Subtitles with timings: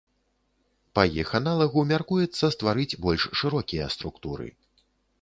[0.97, 4.55] Па іх аналагу мяркуецца стварыць больш шырокія структуры.